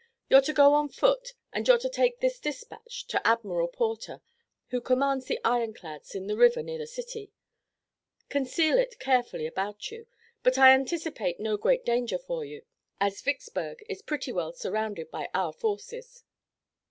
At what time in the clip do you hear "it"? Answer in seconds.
8.79-8.97